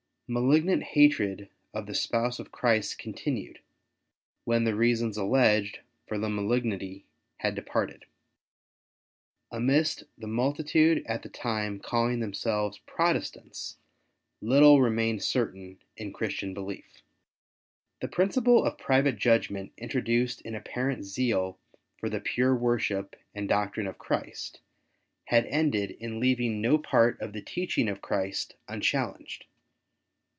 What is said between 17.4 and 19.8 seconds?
ANTICHRIST WITH THE CHURCH. The principle of private judgment